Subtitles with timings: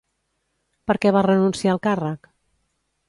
[0.91, 2.31] Per què va renunciar al càrrec?